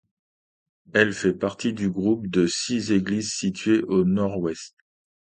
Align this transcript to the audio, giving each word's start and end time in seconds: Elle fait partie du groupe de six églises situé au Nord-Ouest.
Elle 0.95 1.13
fait 1.13 1.35
partie 1.35 1.73
du 1.73 1.87
groupe 1.91 2.25
de 2.25 2.47
six 2.47 2.91
églises 2.91 3.33
situé 3.33 3.83
au 3.83 4.03
Nord-Ouest. 4.03 4.73